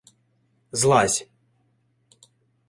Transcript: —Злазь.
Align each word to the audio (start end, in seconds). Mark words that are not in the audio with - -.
—Злазь. 0.79 1.19